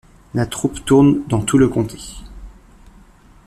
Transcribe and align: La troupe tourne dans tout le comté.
La 0.33 0.47
troupe 0.47 0.83
tourne 0.83 1.21
dans 1.27 1.43
tout 1.43 1.59
le 1.59 1.69
comté. 1.69 1.99